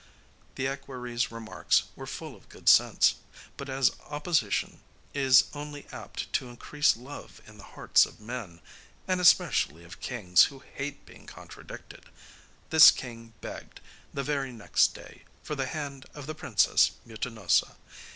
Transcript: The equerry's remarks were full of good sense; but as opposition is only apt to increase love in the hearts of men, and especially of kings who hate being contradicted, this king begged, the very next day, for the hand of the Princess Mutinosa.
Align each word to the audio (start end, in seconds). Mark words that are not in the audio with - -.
The 0.55 0.65
equerry's 0.65 1.29
remarks 1.31 1.83
were 1.95 2.07
full 2.07 2.35
of 2.35 2.49
good 2.49 2.67
sense; 2.67 3.17
but 3.55 3.69
as 3.69 3.91
opposition 4.07 4.79
is 5.13 5.43
only 5.53 5.85
apt 5.91 6.33
to 6.33 6.49
increase 6.49 6.97
love 6.97 7.39
in 7.45 7.59
the 7.59 7.63
hearts 7.77 8.07
of 8.07 8.19
men, 8.19 8.61
and 9.07 9.21
especially 9.21 9.83
of 9.83 9.99
kings 10.01 10.45
who 10.45 10.63
hate 10.73 11.05
being 11.05 11.27
contradicted, 11.27 12.07
this 12.71 12.89
king 12.89 13.35
begged, 13.41 13.79
the 14.11 14.23
very 14.23 14.51
next 14.51 14.95
day, 14.95 15.21
for 15.43 15.53
the 15.53 15.67
hand 15.67 16.07
of 16.15 16.25
the 16.25 16.33
Princess 16.33 16.93
Mutinosa. 17.05 17.75